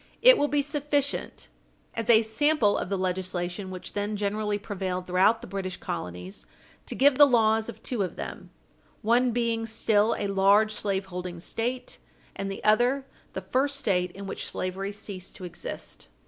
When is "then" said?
3.93-4.15